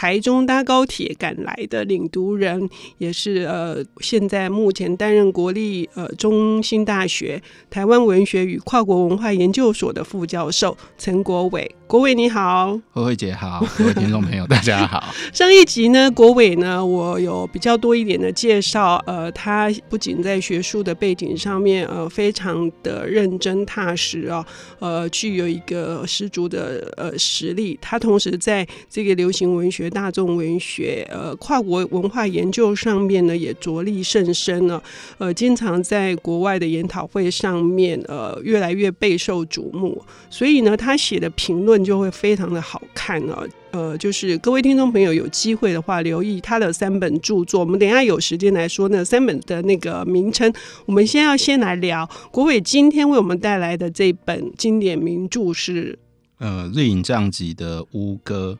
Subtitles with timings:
[0.00, 11.70] 台中搭高铁赶来的领读人，也是呃，现在目前担任国立呃中心大学台湾文学与跨国文化研究所的副教授陈国伟。
[11.90, 15.12] 国伟你好，慧慧姐好，各位听众朋友大家好。
[15.34, 24.46] 上一集呢，国伟呢，我有比较多一点的介绍，呃，他不仅在学术的背景上面，呃，非常的认真踏实啊，
[24.78, 27.76] 呃，具有一个十足的呃实力。
[27.82, 34.80] 他同时在这个流行文学、大众文学、呃，跨国文化研究上面呢，也着力甚深呢，
[35.18, 40.00] 呃，经常在国外的研讨会上面，呃，越来越备受瞩目。
[40.30, 41.79] 所以呢，他写的评论。
[41.84, 47.60] 就会非常的好看啊，呃，就是各位听众朋友有机会的话，留意他的三本著作。
[47.60, 50.52] 我们等一下有时间来说那三本的那个名称。
[50.86, 55.98] 我们先要先来聊国伟今天为我们带来的这本经典名著是
[56.38, 58.58] 呃日影帐集的《乌歌》。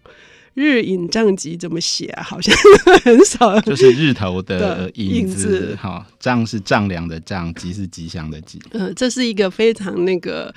[0.54, 2.22] 日影丈吉怎么写啊？
[2.22, 2.54] 好像
[3.04, 5.76] 很少，就是日头的影子。
[5.80, 8.60] 哈，丈是丈量的丈，吉是吉祥的吉。
[8.72, 10.52] 嗯，这是一个非常那个，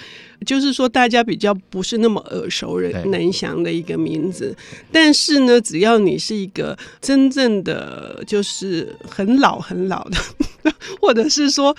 [0.46, 4.56] 就是说大家比较不是那么耳熟人能详的一个名字。
[4.92, 10.18] 但是呢，只要你是一个真正的，就是很老很老的，
[11.00, 11.76] 或者是说，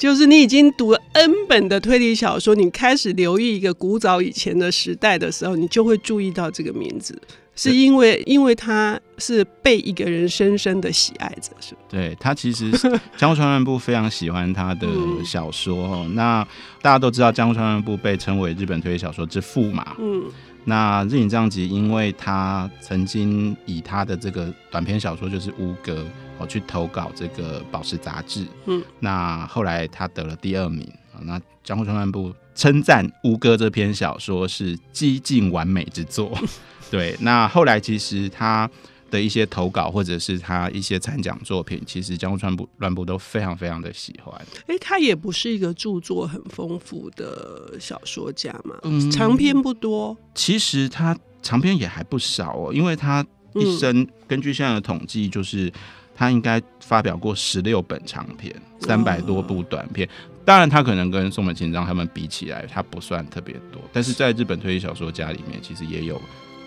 [0.00, 7.20] 就是你已经读了 N 本的推理小说，你开始留意一个古早以前的时代的时候，你就会注意到这个名字。
[7.54, 11.80] 是因为，因为他是被一个人深深的喜爱着，是吧？
[11.90, 12.70] 对，他其实
[13.18, 14.88] 江户川乱步非常喜欢他的
[15.22, 16.06] 小说。
[16.06, 16.42] 嗯、那
[16.80, 19.94] 大家都知道，江户川乱步被称为日本推理小说之父嘛。
[20.00, 20.24] 嗯。
[20.64, 25.92] 那日影丈吉，因为他曾经以他的这个短篇小说就是《乌歌》
[26.40, 28.46] 哦去投稿这个宝石杂志。
[28.66, 28.82] 嗯。
[28.98, 31.20] 那后来他得了第二名啊。
[31.22, 36.36] 那江户川乱步称赞《乌哥》这篇小说是几近完美之作。
[36.90, 38.68] 对，那后来其实他
[39.10, 44.34] 的一些投稿或者是他一些参奖作品，其实江户川乱步都非常非常的喜欢。
[44.66, 50.16] 哎，他也不是一个著作很丰富的小说家嘛，嗯，长篇不多。
[50.34, 53.24] 其实他长篇也还不少哦，因为他
[53.54, 55.72] 一生根据现在的统计，就是
[56.14, 60.06] 他应该发表过十六本长篇，三百多部短篇。
[60.06, 60.10] 哦。
[60.44, 66.20] 当然，他可能跟松本清张他们比起来，他不算特别多，但是在日本推理小说家里面，其实也有。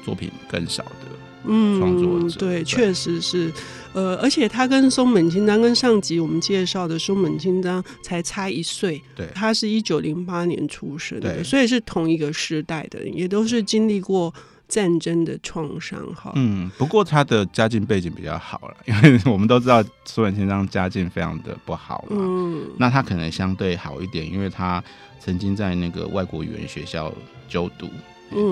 [0.06, 1.48] 作品更少的
[1.80, 3.50] 创作者，嗯，对，确实是，
[3.94, 14.34] 呃，而且他跟松本清张跟上集我们介绍的松本清张才差一岁，对，他是一九零八年出生的，所以是同一个时代的，也都是经历过
[14.74, 24.84] 战争的创伤，哈，嗯，不过他的家境背景比较好了， 因为我们都知道苏文先生家境非常的不好嘛，嗯，那他可能相对好一点，因为他
[25.20, 27.14] 曾经在那个外国语言学校
[27.48, 27.88] 就读。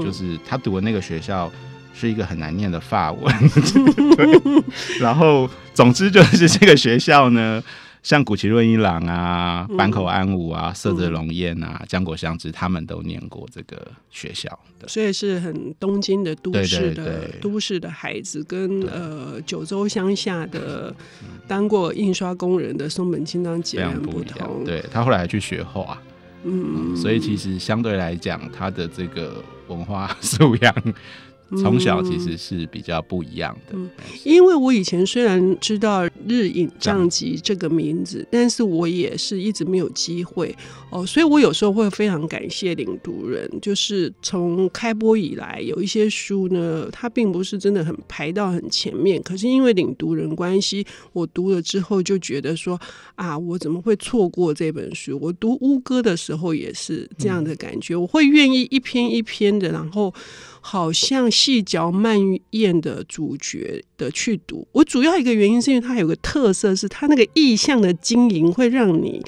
[0.03, 1.51] 就是他读的那个学校
[1.91, 3.35] 是一个很难念的法文，
[5.01, 7.63] 然后总之就是这个学校呢，
[8.03, 13.79] 像古奇润一郎啊、坂口安吾啊、色泽龙彦啊、江国香织他们都念过这个
[14.09, 20.93] 学校的，所以是很东京的都市的都市的孩子，跟呃九州乡下的
[21.47, 24.63] 当过印刷工人的松本清张截然不同。
[24.65, 26.01] 对，他后来还去学画。
[26.43, 30.75] 嗯，所以其实相对来讲，他的这个文化素养。
[31.61, 33.89] 从小其实是比较不一样的，嗯，
[34.23, 40.55] 因为我以前虽然知道日影丈吉这个名字，但是我也是一直没有机会
[40.89, 52.79] 哦，所以我有时候会非常感谢领读人，就是从开播以来，有一些书呢，它并不是真的很排到很前面，可是因为领读人关系，我读了之后就觉得说
[53.15, 55.17] 啊，我怎么会错过这本书？
[55.21, 60.13] 我读乌歌的时候也是这样的感觉，嗯，我会愿意一篇一篇的，然后。
[60.63, 62.15] 好像细嚼慢
[62.51, 69.19] 咽的主角的去读，我主要一个原因是因为它有个特色，是它那个意象的经营会让你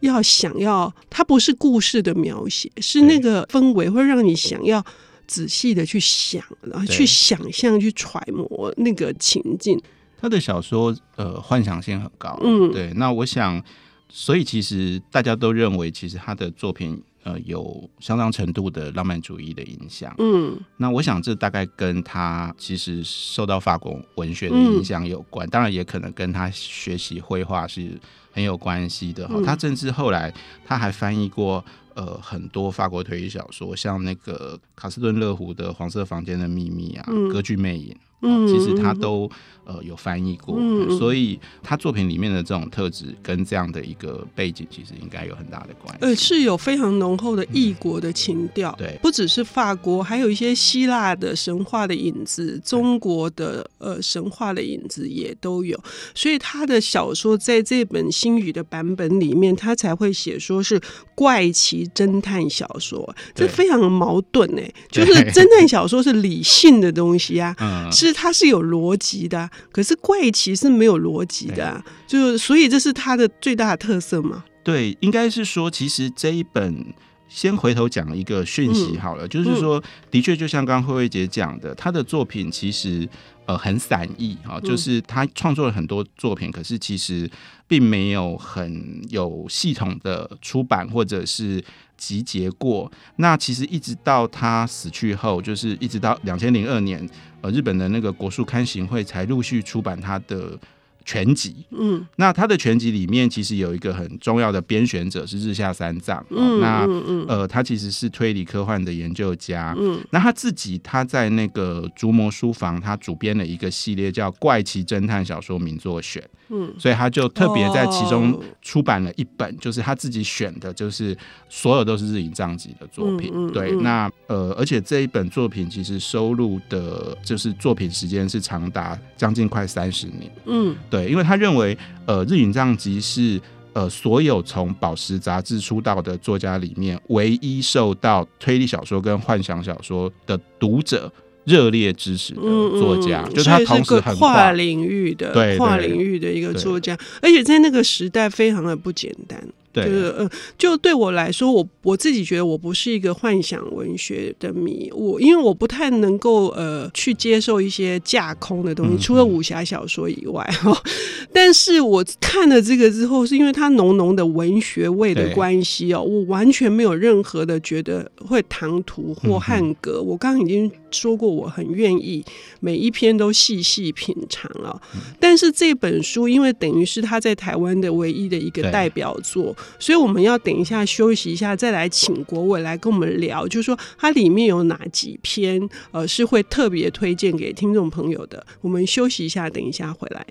[0.00, 4.82] 要想要，它不是故事的描写，是那个氛围会让你想要
[5.26, 9.78] 仔细的去想，然后去想象、去揣摩那个情境。
[10.18, 12.92] 他的小说呃幻想性很高，嗯，对。
[12.94, 13.62] 那我想，
[14.08, 17.02] 所以其实大家都认为，其实他的作品。
[17.24, 20.14] 呃，有相当程度的浪漫主义的影响。
[20.18, 27.98] 嗯，那我想这大概跟他其实受到法国文学的影响有关，嗯，当然也可能跟他学习绘画是
[28.32, 29.34] 很有关系的哈。
[29.36, 30.32] 嗯、他甚至后来
[30.64, 31.64] 他还翻译过
[31.94, 37.94] 呃很多法国推理小说，像那个卡斯顿勒湖的《黄色房间的秘密》啊，嗯《歌剧魅影》。
[38.22, 39.30] 嗯，其实他都
[39.64, 45.98] 呃有翻译过，嗯、所以他作品里面的这种特质跟这样的一个背景，其实应该有很大的关系。
[46.00, 55.78] 呃，是有非常浓厚的异国的情调，对、嗯，不只是法国，还有一些希腊的神话的影子，中国的呃神话的影子也都有。
[56.14, 60.80] 所以他的小说在这本新语的版本里面，他才会写说是
[61.14, 64.62] 怪奇侦探小说，这非常的矛盾呢。
[64.90, 68.11] 就是侦探小说是理性的东西啊，嗯，是。
[68.12, 74.44] 它是有逻辑的，可是怪奇是没有逻辑的，就所以这是它的最大的特色嘛？
[74.64, 76.94] 对，应该是说，其实这一本
[77.32, 83.08] 先回头讲一个讯息好了，嗯、就是说，嗯、的确就像刚刚慧慧姐讲的，她的作品其实
[83.46, 87.30] 呃很散逸哈，就是她创作了很多作品，可是其实
[87.66, 91.64] 并没有很有系统的出版或者是。
[91.98, 97.08] 集结过，那其实一直到她死去后，就是一直到两千零二年，
[97.40, 100.58] 呃，日本的那个国术刊行会才陆续出版她的
[101.04, 101.64] 全集。
[101.70, 106.24] 嗯，那他的全集里面其实有一个很重要的编选者是日下三藏。
[106.30, 106.86] 嗯，那
[107.26, 109.74] 呃，他其实是推理科幻的研究家。
[109.78, 116.22] 嗯，那他自己他在那个逐魔书房，他主编了一个系列叫《怪奇侦探小说名作选》。
[116.54, 121.16] 嗯，所以他就特别在其中出版了一本，哦、就是他自己选的，就是
[121.48, 123.30] 所有都是日影藏吉的作品。
[123.34, 130.30] 嗯嗯嗯、对，那呃，而且这一本作品其实收录的，就是作品时间是长达将近快三十年。
[130.44, 133.40] 嗯，对，因为他认为，呃，日影藏吉是
[133.72, 141.10] 呃所有从宝石杂志出道的作家里面，唯一受到推理小说跟幻想小说的读者。
[141.44, 149.42] 热烈支持的作家，嗯嗯、就是他同时很跨，跨领域的，对跨领域的一个作家，而且在那个时代非常的不简单。
[149.72, 160.76] 对，就是呃，就对我来说，我我自己觉得我不是一个幻想文学的迷，我因为我不太能够呃去接受一些架空的东西，除了武侠小说以外哈。
[161.32, 170.02] 但是我看了这个之后，是因为它浓浓的文学味的关系哦，我完全没有任何的觉得会唐突或汉格。
[170.02, 172.22] 我刚刚已经说过，我很愿意
[172.60, 174.78] 每一篇都细细品尝了。
[175.18, 179.56] 但是这本书，因为等于是他在台湾的唯一的一个代表作。
[179.78, 188.44] 所以我们要等一下休息一下，再来请国伟来跟我们聊，就是说它里面有哪几篇呃是会特别推荐给听众朋友的。
[188.60, 190.26] 我们休息一下，等一下回来。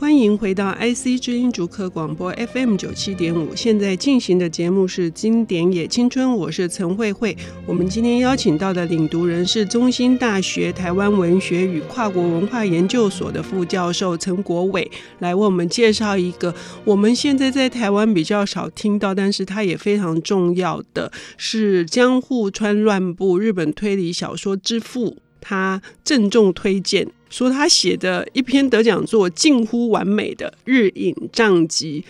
[0.00, 7.36] 欢迎回到 IC 之音主客广播 FM 九七点五，现在进行的节目是《经典也青春》，我是陈慧慧。
[7.66, 16.54] 我们今天邀请到的领读人是中兴大学台湾文学与跨国文化研究所的副教授陈国伟，来为我们介绍一个
[16.84, 27.08] 我们现在在台湾比较少听到，但是它也非常重要的是江户川乱步日本推理小说之父，他郑重推荐。
[27.30, 32.04] 说他写的一篇得奖作近乎完美的《日影帐集》，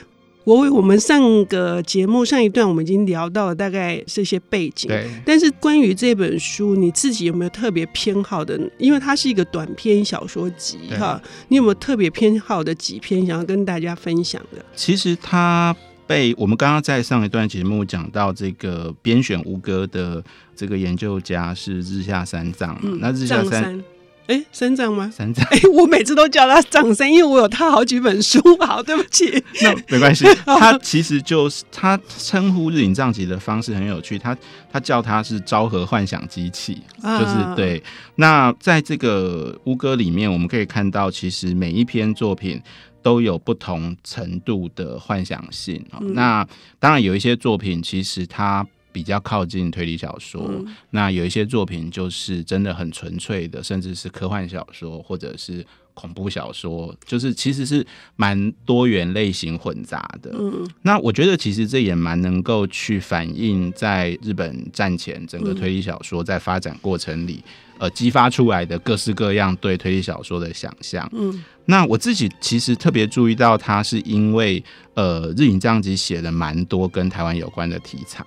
[0.44, 5.06] 我为我们上个节目上一段我们已经聊到了大概这些背景，对。
[5.26, 8.58] 但是关于这本书，你自己有没有特别偏好的？
[8.78, 14.64] 因为它是一个短篇小说集哈，你有没有特别偏好的几篇想要跟大家分享的？
[14.74, 15.76] 其实他
[16.06, 20.24] 被我们刚刚在上一段节目讲到这个编选吴哥的
[20.56, 23.84] 这个研究家是日下三藏，嗯、那日下三。
[24.28, 25.10] 哎、欸，三藏吗？
[25.10, 25.42] 三藏。
[25.46, 28.38] 哎、欸，我每次都叫他藏三，因为我有他好几本书。
[28.60, 29.42] 好，对不起。
[29.62, 30.26] 那没关系。
[30.44, 34.18] 他其实就是他称呼日影藏吉的方式很有趣。
[34.18, 34.36] 他
[34.70, 37.82] 他叫他是昭和幻想机器，啊、就是对。
[38.16, 42.60] 那在这个乌歌里面，我们可以看到，其实每一篇作品
[43.02, 45.82] 都有不同程度的幻想性。
[46.00, 46.46] 嗯、那
[46.78, 48.66] 当然有一些作品，其实它。
[48.92, 55.64] 比较靠近推理小说，嗯、那有一些作品就是真的很纯粹的，甚至是科幻小说或者是
[55.94, 57.84] 恐怖小说，就是其实是
[58.16, 60.30] 蛮多元类型混杂的。
[60.38, 67.42] 嗯，那我觉得其实这也蛮能够去反映在日本战前整个推理小说在发展过程里，
[67.74, 71.08] 嗯、呃，激发出来的各式各样对推理小说的想象。
[71.12, 74.62] 嗯，那我自己其实特别注意到，它是因为
[74.94, 78.24] 呃，日影这样子写了蛮多跟台湾有关的题材。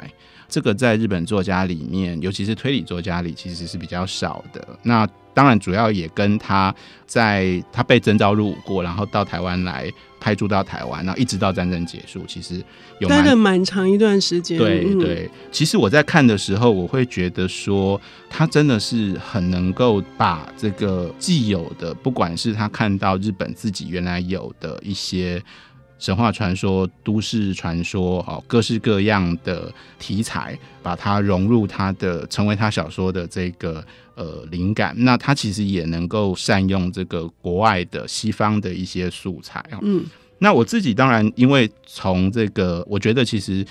[0.51, 4.67] 这个在日本作家里面，尤其是推理作家里，其实是比较少的。
[4.83, 9.89] 那当然，主要也跟他在他被征召入伍过，然后到台湾来
[10.19, 12.61] 派驻到台湾，然后一直到战争结束，其实
[12.99, 14.57] 有待了蛮长一段时间。
[14.57, 25.41] 对对，其实我在看的时候，我会觉得说，他真的是很能够把这个既有的，不管是他看到日本自己原来有的一些。
[26.01, 34.95] 神话传说、都市传说，哦，各式各样的题材，把它融入他的，成为他小说的这个呃灵感。
[34.97, 39.63] 那他其实也能够善用这个国外的西方的一些素材。
[39.83, 40.03] 嗯，
[40.39, 43.63] 那我自己当然，因为从这个，我觉得其实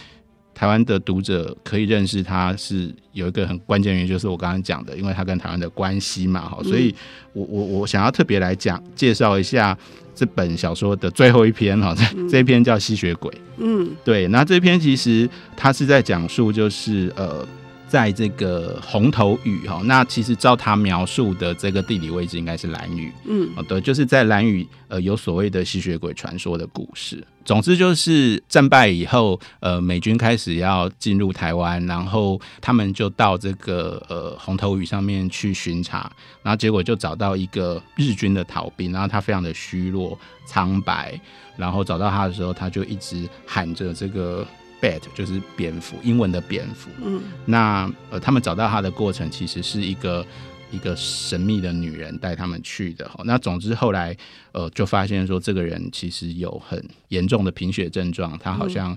[0.55, 6.95] 台湾的读者可以认识他，是有一个很关键原因，就是我刚刚讲的，因为他跟台湾的关系嘛，哈，所以
[7.33, 9.77] 我我我想要特别来讲介绍一下。
[10.13, 11.95] 这本小说的最后一篇哈，
[12.29, 13.33] 这一篇叫《吸血鬼》。
[13.57, 15.27] 嗯，对，那这篇其实
[15.57, 17.47] 它是在讲述，就是呃。
[17.91, 23.13] 在这个红头屿哈，那其实照他描述的这个地理位置，应该是蓝屿。
[23.25, 27.27] 嗯，好的，就是在蓝屿呃有所谓的吸血鬼传说的故事。
[27.45, 36.13] 总之就是战败以后，呃，美军开始要进入台湾，然后他们就到这个呃红头屿上面去巡查，
[36.45, 40.17] 然后结果就找到一个日军的逃兵，然后他非常的虚弱
[40.47, 41.21] 苍白，
[41.57, 44.47] 然后找到他的时候，他就一直喊着这个。
[44.81, 46.91] Bat 就是蝙蝠，英文的蝙蝠。
[47.03, 50.27] 嗯，那呃，他们找到他的过程，其实是一个
[50.71, 53.11] 一个神秘的女人带他们去的。
[53.25, 54.17] 那总之后来
[54.53, 58.97] 呃，就发现说这个人其实有很严重的贫血症状，他好像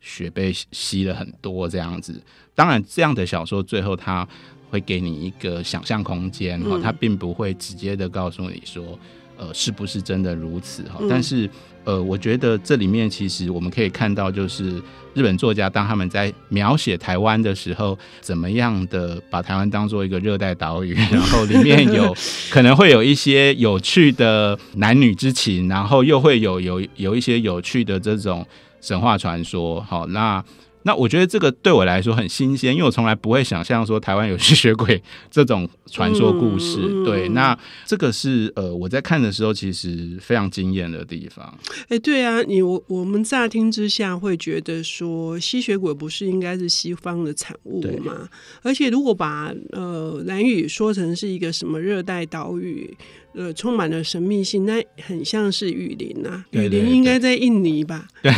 [0.00, 2.22] 血被吸了很多这样子。
[2.54, 4.26] 当然，这样的小说最后他
[4.70, 8.98] 会给你一个想象空间，哈，他并不会直接的告诉你说，
[9.36, 10.82] 呃，是不是真的如此？
[10.84, 11.48] 哈，但是。
[11.86, 22.16] 呃，我觉得这里面其实我们可以看到，就是日本作家当他们在描写台湾的时候，怎么样的把台湾当做一个热带岛屿，然后里面有
[22.50, 28.46] 可能会有一些有趣的男女之情，然后又会有有有一些有趣的这种
[28.80, 29.78] 神话传说。
[29.82, 30.42] 好，那。
[30.84, 36.78] 那我觉得这个对我来说很新鲜，因为我从来不会想象说台湾有 吸血鬼这种传说故事。
[36.80, 41.44] 嗯、对，那这个是呃我在看的时候其实非常惊艳的地方。
[41.82, 48.28] 哎、欸，对啊，你我我们乍听之下会觉得说吸血鬼不是应该是西方的产物吗？
[48.62, 52.96] 而且如果把呃兰屿说成是一个什么热带岛屿。
[53.36, 56.44] 呃，充满了神秘性，那很像是雨林呐、啊。
[56.52, 58.06] 雨林应该在印尼吧？
[58.22, 58.32] 对。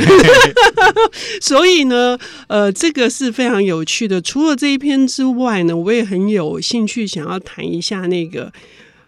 [1.39, 4.21] 所以呢，呃，这个是非常有趣的。
[4.21, 8.53] 除了这一篇之外呢，我也很有兴趣想要谈一下那个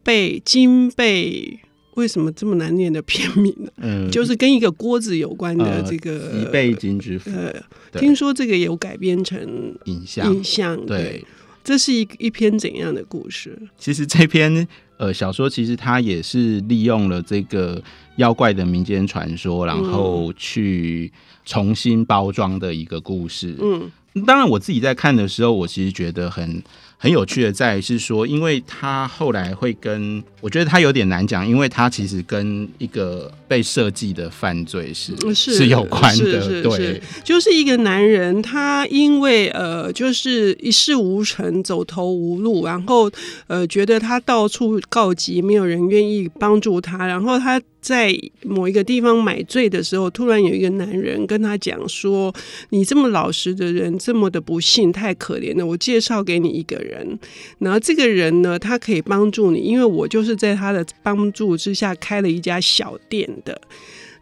[0.03, 1.59] 被金被
[1.95, 3.71] 为什么这么难念的片名呢？
[3.79, 7.31] 嗯，就是跟一个锅子有关的这个吉备金之父。
[7.31, 7.53] 呃，
[7.99, 9.41] 听说这个有改编成
[9.85, 11.25] 影像，影像对。
[11.69, 13.61] 对这是一一篇怎样的故事？
[13.77, 17.83] 其实这篇呃小说，其实它也是利用了这个
[18.17, 21.13] 妖怪的民间传说，然后去
[21.45, 23.55] 重新包装的一个故事。
[23.61, 23.91] 嗯，
[24.27, 26.63] 当然我自己在看的时候，我其实觉得很。
[27.01, 43.09] 很有趣的在是说，因为他后来会跟，我觉得他有点难讲，因为他其实跟一个被设计的犯罪是是，是有关的，是是是对，就是一个男人，他因为呃，就是一事无成，走投无路，然后
[43.47, 47.63] 呃，觉得他到处告急，没有人愿意帮助他，然后他。
[47.89, 52.31] 在某一个地方买醉的时候，突然有一个男人跟他讲说
[52.69, 55.65] ：“你这么老实的人，这么的不幸，太可怜了。
[55.65, 57.19] 我介绍给你一个人，
[57.61, 63.59] 然后这个人呢，他可以帮助你，因为我就是在他的帮助之下开了一家小店的。”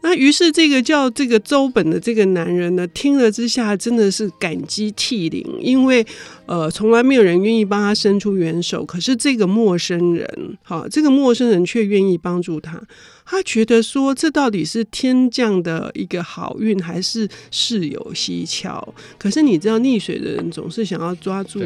[0.03, 6.07] 那于是这个叫这个周本的这个男人呢，听了之下真的是感激涕零，因为
[6.47, 12.81] 呃，从来没有人愿意帮他伸出援手，可是这个陌生人，好，这个陌生人却愿意帮助他。
[13.25, 18.95] 他觉得说，这到底是天降的一个好运，还是事有蹊跷？
[19.19, 21.61] 可是你知道，溺水的人总是想要抓住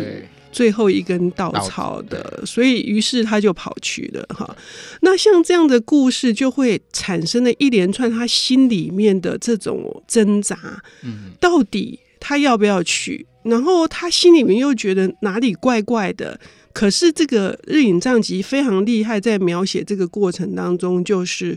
[0.50, 4.26] 最后一根稻草的，所以于是他就跑去了。
[4.34, 4.56] 哈，
[5.02, 10.82] 那像这样的故事，就会产生了一连串他心里面的这种挣扎。
[11.04, 13.26] 嗯，到底他要不要去？
[13.42, 16.38] 然后他心里面又觉得哪里怪怪的。
[16.72, 21.56] 可是这个日影藏吉非常厉害，在描写这个过程当中，就是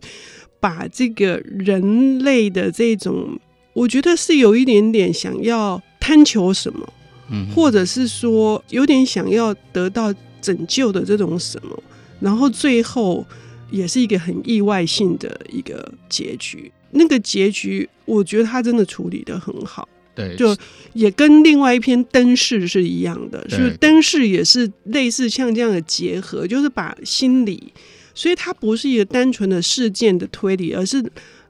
[0.60, 3.40] 把这个人类的这种，
[3.74, 6.94] 我觉得是有一点点想要贪求什么，
[7.30, 10.12] 嗯，或者是说有点想要得到
[10.42, 11.84] 拯救的这种什么，
[12.20, 13.24] 然后最后
[13.70, 16.72] 也是一个很意外性的一个结局。
[16.90, 19.88] 那个结局，我觉得他真的处理的很好。
[20.16, 20.56] 对，就
[20.94, 27.74] 也跟另外一篇灯饰是一样的，所以灯饰也是类似像这样的结合，就是把心理，
[28.14, 31.04] 所以它不是一个单纯的事件的推理，而是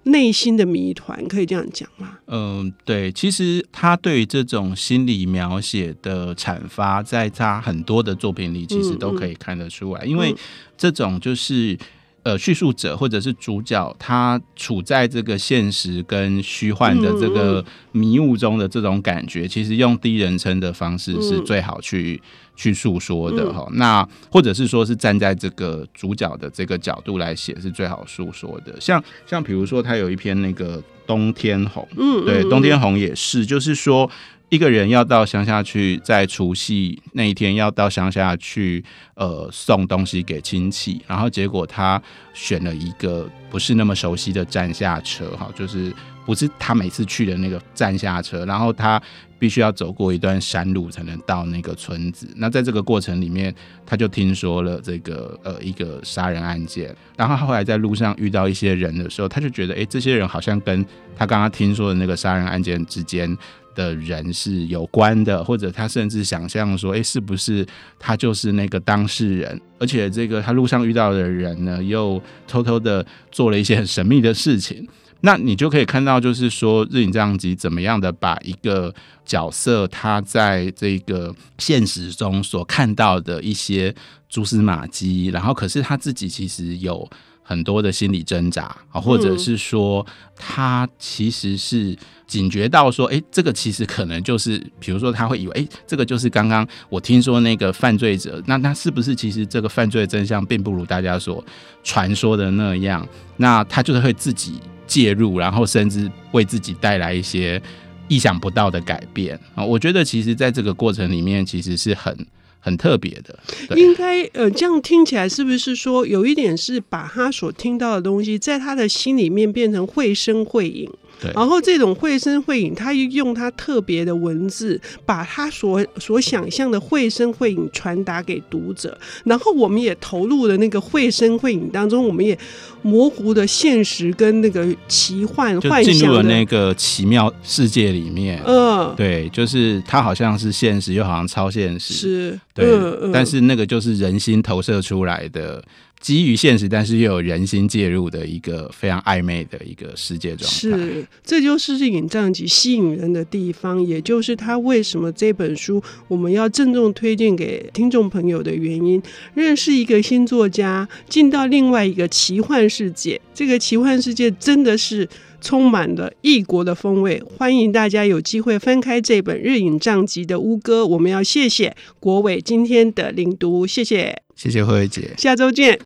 [0.04, 2.20] 内心的谜团，可以这样讲吗？
[2.28, 10.36] 嗯，对，其实他对于这种心理描写的阐发，在他很多的作品里，其实都可以看得出来，嗯嗯、因为
[10.78, 11.78] 这种就是。
[12.24, 23.68] 呃，叙述者或者是主角，他处在这个现实跟虚幻的这个迷雾中的这种感觉，嗯、其实用第一人称的方式是最好去、嗯、去诉说的哈。
[23.72, 28.80] 嗯、那或者是说是站在这个主角的这个角度来写，是最好诉说的。
[28.80, 34.10] 像像比如说，他有一篇那个《冬天红》，嗯，对，《冬天红》也是，就是说。
[34.54, 42.00] 一个人要到乡下去，在除夕那一天要到乡下去，呃，送东西给亲戚，然后结果他
[42.36, 45.92] 选了一个不是那么熟悉的站下车，哈，就是
[46.26, 49.02] 不是他每次去的那个站下车，然后他
[49.38, 52.28] 必须要走过一段山路才能到那个村子。
[52.36, 53.54] 那在这个过程里面，
[53.86, 63.38] 他就听说了这个呃一个杀人案件，然后他后来在路上遇到一些人的时候，他就觉得，哎，这些人好像跟他刚刚听说的那个杀人案件之间。
[63.76, 67.66] 的人是有关的，或者他甚至想象说，诶，是不是
[67.98, 69.60] 他就是那个当事人？
[69.80, 74.88] 而且这个他路上遇到的人呢，又偷偷的做了一些很神秘的事情。
[75.26, 78.94] 那你就可以看到，就是说日影藏吉怎么样的把一个
[79.26, 83.96] 角色他在这个现实中所看到的一些
[84.30, 87.10] 蛛丝马迹，然后可是他自己其实有
[87.42, 91.98] 很多的心理挣扎啊，或者是说他其实是。
[92.26, 101.44] 警觉到说，哎，这个其实可能就是，比如说他会以为，哎，这个就是刚刚我听说那个犯罪者，那他是不是其实这个犯罪的真相并不如大家所
[101.84, 103.08] 传说的那样？
[103.38, 104.60] 那他就是会自己
[104.94, 107.60] 介入，然后甚至为自己带来一些
[108.08, 109.66] 意想不到的改变啊！
[109.66, 112.16] 我觉得其实在这个过程里面，其实是很
[112.60, 113.40] 很特别的。
[113.76, 120.88] 应该呃，这样听起来是不是说有一点是把他所听到的东西，在他的心里面变成绘声绘影？
[121.22, 132.38] 对然后这种绘声绘影，他用他特别的文字，把他所所想象的绘声绘影传达给读者，然后我们也投入了那个绘声绘影当中，我们也
[132.82, 138.42] 模糊的现实跟那个奇幻幻想，进入了那个奇妙世界里面。
[138.46, 141.94] 嗯，对，就是他好像是现实，又好像超现实。
[141.94, 145.64] 是，对，嗯嗯、但是那个就是人心投射出来的。
[146.04, 150.50] 基于现实，但是又有人心介入的一个非常暧昧的一个世界状态。
[150.50, 159.02] 是，这就是日影藏吉吸引人的地方，也就是他为什么这本书我们要郑重推荐给听众朋友的原因。
[159.34, 165.08] 认识一个新作家，进到另外一个奇幻世界，这个奇幻世界真的是
[165.40, 167.24] 充满了异国的风味。
[167.38, 170.86] 欢迎大家有机会翻开这本日影账集的乌哥。
[170.86, 175.80] 我们要谢谢国伟今天的领读，谢谢，谢谢慧慧姐，下周见。